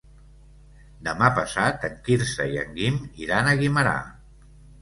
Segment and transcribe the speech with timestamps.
[1.07, 3.97] Demà passat en Quirze i en Guim iran a Guimerà.